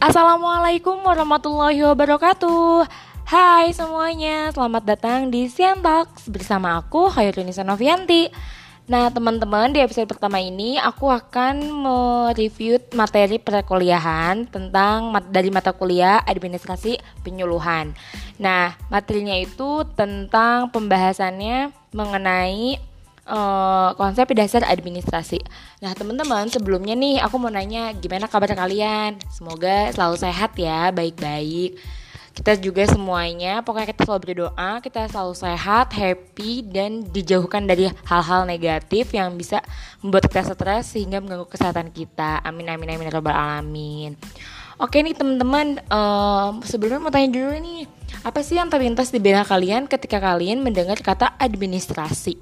[0.00, 2.88] Assalamualaikum warahmatullahi wabarakatuh.
[3.28, 5.84] Hai semuanya, selamat datang di Sian
[6.24, 8.32] bersama aku Khairunisa Novianti.
[8.88, 16.24] Nah teman-teman di episode pertama ini aku akan mereview materi perkuliahan tentang dari mata kuliah
[16.24, 17.92] administrasi penyuluhan.
[18.40, 22.80] Nah materinya itu tentang pembahasannya mengenai
[23.30, 25.38] uh, konsep dasar administrasi.
[25.78, 29.22] Nah, teman-teman, sebelumnya nih aku mau nanya gimana kabar kalian?
[29.30, 31.78] Semoga selalu sehat ya, baik-baik.
[32.30, 38.46] Kita juga semuanya, pokoknya kita selalu berdoa, kita selalu sehat, happy, dan dijauhkan dari hal-hal
[38.48, 39.60] negatif yang bisa
[40.00, 42.40] membuat kita stres sehingga mengganggu kesehatan kita.
[42.40, 44.14] Amin, amin, amin, robbal alamin.
[44.80, 47.84] Oke nih teman-teman, um, sebelumnya mau tanya dulu nih,
[48.24, 52.40] apa sih yang terlintas di benak kalian ketika kalian mendengar kata administrasi?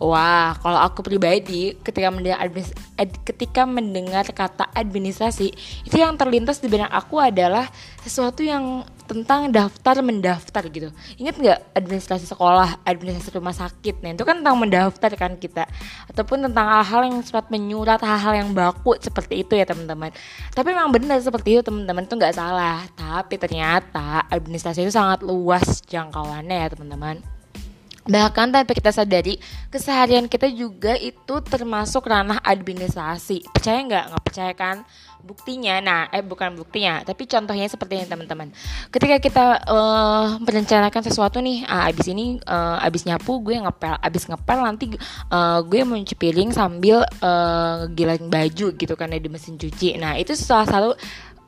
[0.00, 2.48] Wah, kalau aku pribadi ketika mendengar
[2.96, 5.52] ad, ketika mendengar kata administrasi,
[5.84, 7.68] itu yang terlintas di benak aku adalah
[8.00, 10.88] sesuatu yang tentang daftar mendaftar gitu.
[11.20, 14.00] Ingat nggak administrasi sekolah, administrasi rumah sakit?
[14.00, 15.68] Nah, itu kan tentang mendaftar kan kita.
[16.08, 20.16] Ataupun tentang hal-hal yang surat menyurat, hal-hal yang baku seperti itu ya, teman-teman.
[20.56, 22.08] Tapi memang benar seperti itu, teman-teman.
[22.08, 22.88] Itu nggak salah.
[22.96, 27.39] Tapi ternyata administrasi itu sangat luas jangkauannya ya, teman-teman.
[28.08, 29.36] Bahkan tanpa kita sadari,
[29.68, 33.44] keseharian kita juga itu termasuk ranah administrasi.
[33.52, 34.04] Percaya nggak?
[34.08, 34.76] Nggak percaya kan?
[35.20, 38.56] Buktinya, nah, eh bukan buktinya, tapi contohnya seperti ini teman-teman.
[38.88, 44.24] Ketika kita uh, merencanakan sesuatu nih, ah, abis ini, uh, abis nyapu gue ngepel, abis
[44.32, 44.96] ngepel nanti
[45.28, 50.00] uh, gue mau piring sambil uh, giling baju gitu kan di mesin cuci.
[50.00, 50.96] Nah itu salah satu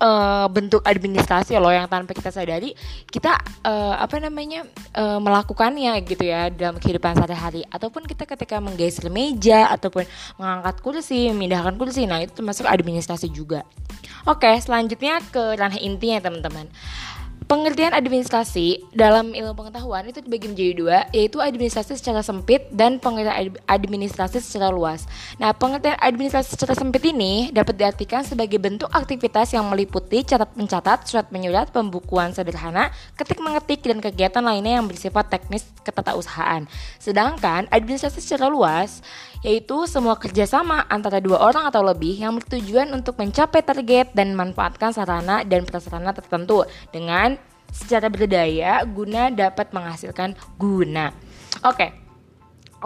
[0.03, 2.75] uh, bentuk administrasi loh yang tanpa kita sadari
[3.06, 4.67] kita uh, apa namanya
[4.98, 7.62] uh, melakukannya gitu ya dalam kehidupan sehari-hari.
[7.70, 10.03] Ataupun kita ketika menggeser meja ataupun
[10.36, 13.62] mengangkat kursi memindahkan kursi nah itu termasuk administrasi juga.
[14.27, 16.67] Oke selanjutnya ke ranah intinya teman-teman
[17.42, 23.58] Pengertian administrasi dalam ilmu pengetahuan itu dibagi menjadi dua, yaitu administrasi secara sempit dan pengertian
[23.67, 25.11] administrasi secara luas.
[25.42, 31.08] Nah, pengertian administrasi secara sempit ini dapat diartikan sebagai bentuk aktivitas yang meliputi catat mencatat,
[31.08, 36.70] surat menyurat, pembukuan sederhana, ketik mengetik, dan kegiatan lainnya yang bersifat teknis ketatausahaan.
[37.02, 39.02] Sedangkan administrasi secara luas
[39.42, 44.95] yaitu semua kerjasama antara dua orang atau lebih yang bertujuan untuk mencapai target dan memanfaatkan
[44.95, 46.63] sarana dan prasarana tertentu
[46.95, 47.35] dengan
[47.75, 51.11] secara berdaya guna dapat menghasilkan guna.
[51.67, 51.91] Oke, okay.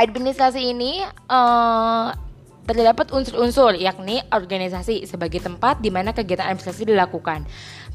[0.00, 2.08] administrasi ini uh,
[2.66, 7.46] terdapat unsur-unsur yakni organisasi sebagai tempat di mana kegiatan administrasi dilakukan.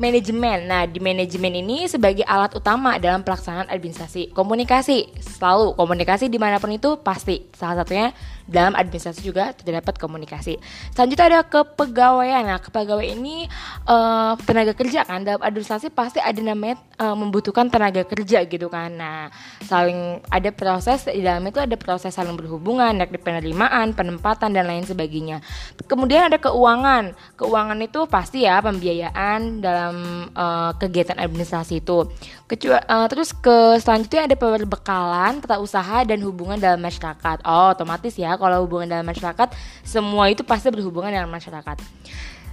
[0.01, 0.65] Manajemen.
[0.65, 4.33] Nah, di manajemen ini sebagai alat utama dalam pelaksanaan administrasi.
[4.33, 5.13] Komunikasi.
[5.21, 7.45] Selalu komunikasi di mana pun itu pasti.
[7.53, 8.09] Salah satunya
[8.49, 10.57] dalam administrasi juga terdapat komunikasi.
[10.91, 12.43] Selanjutnya ada kepegawaian.
[12.49, 13.45] Nah, kepegawaian ini
[13.85, 15.21] uh, tenaga kerja kan.
[15.21, 18.89] Dalam administrasi pasti ada namanya uh, membutuhkan tenaga kerja gitu kan.
[18.97, 19.29] Nah,
[19.69, 24.83] saling ada proses di dalam itu ada proses saling berhubungan, yakni penerimaan, penempatan dan lain
[24.83, 25.45] sebagainya.
[25.85, 27.13] Kemudian ada keuangan.
[27.37, 32.07] Keuangan itu pasti ya pembiayaan dalam dalam uh, kegiatan administrasi itu.
[32.47, 37.43] Kecua, uh, terus ke selanjutnya ada perbekalan, tata usaha dan hubungan dalam masyarakat.
[37.43, 39.51] Oh, otomatis ya kalau hubungan dalam masyarakat
[39.83, 41.77] semua itu pasti berhubungan dengan masyarakat.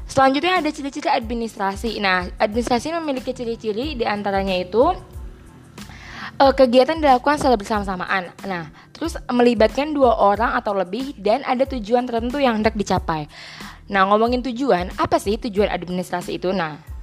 [0.09, 2.03] Selanjutnya ada ciri-ciri administrasi.
[2.03, 4.83] Nah, administrasi memiliki ciri-ciri di antaranya itu
[6.43, 8.33] uh, kegiatan dilakukan secara bersama-samaan.
[8.49, 13.29] Nah, terus melibatkan dua orang atau lebih dan ada tujuan tertentu yang hendak dicapai.
[13.89, 16.53] Nah, ngomongin tujuan, apa sih tujuan administrasi itu?
[16.53, 16.98] Nah,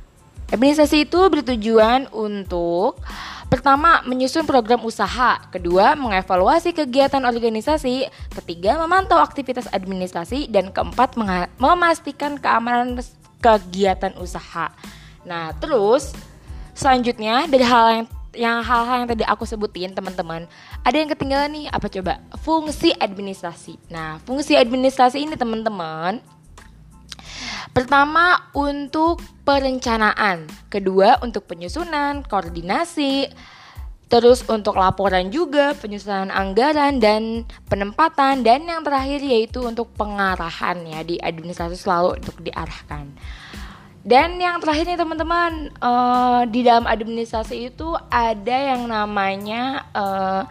[0.53, 3.01] Administrasi itu bertujuan untuk
[3.49, 8.05] pertama menyusun program usaha, kedua mengevaluasi kegiatan organisasi,
[8.41, 11.17] ketiga memantau aktivitas administrasi dan keempat
[11.57, 13.01] memastikan keamanan
[13.41, 14.69] kegiatan usaha.
[15.25, 16.13] Nah, terus
[16.77, 20.43] selanjutnya dari hal yang yang hal-hal yang tadi aku sebutin teman-teman
[20.83, 26.19] ada yang ketinggalan nih apa coba fungsi administrasi nah fungsi administrasi ini teman-teman
[27.75, 33.27] Pertama untuk perencanaan, kedua untuk penyusunan, koordinasi,
[34.07, 38.47] terus untuk laporan juga, penyusunan anggaran dan penempatan.
[38.47, 43.11] Dan yang terakhir yaitu untuk pengarahan ya di administrasi selalu untuk diarahkan.
[44.07, 50.47] Dan yang terakhir nih teman-teman uh, di dalam administrasi itu ada yang namanya uh,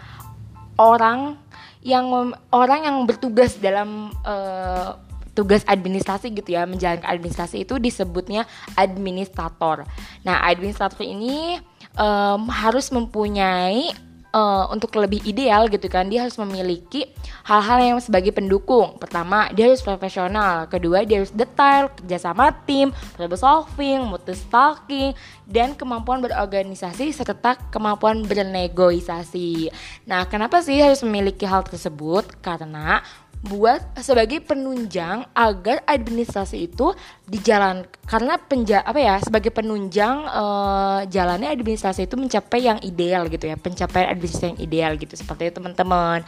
[0.76, 1.40] orang
[1.80, 2.04] yang
[2.52, 4.96] orang yang bertugas dalam uh,
[5.34, 8.46] tugas administrasi gitu ya menjalankan administrasi itu disebutnya
[8.78, 9.84] administrator.
[10.22, 11.58] Nah administrator ini
[11.98, 13.90] um, harus mempunyai
[14.34, 17.06] uh, untuk lebih ideal gitu kan dia harus memiliki
[17.46, 18.98] hal-hal yang sebagai pendukung.
[18.98, 20.66] Pertama dia harus profesional.
[20.66, 25.14] Kedua dia harus detail kerja sama tim problem solving multitasking
[25.46, 29.68] dan kemampuan berorganisasi serta kemampuan bernegosiasi
[30.08, 32.40] nah kenapa sih harus memiliki hal tersebut?
[32.40, 33.04] Karena
[33.44, 36.96] buat sebagai penunjang agar administrasi itu
[37.28, 43.44] dijalan karena penja apa ya sebagai penunjang uh, jalannya administrasi itu mencapai yang ideal gitu
[43.44, 46.24] ya pencapaian administrasi yang ideal gitu seperti itu teman-teman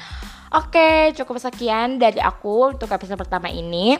[0.53, 3.97] oke cukup sekian dari aku untuk episode pertama ini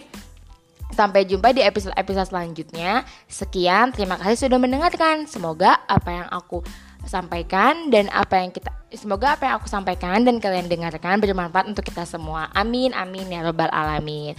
[0.95, 3.03] Sampai jumpa di episode-episode selanjutnya.
[3.27, 5.27] Sekian, terima kasih sudah mendengarkan.
[5.27, 6.63] Semoga apa yang aku
[7.03, 11.85] sampaikan dan apa yang kita semoga apa yang aku sampaikan dan kalian dengarkan bermanfaat untuk
[11.87, 12.51] kita semua.
[12.57, 14.35] Amin amin ya robbal alamin.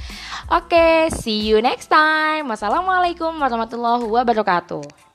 [0.52, 2.50] Oke, okay, see you next time.
[2.50, 5.07] Wassalamualaikum warahmatullahi wabarakatuh.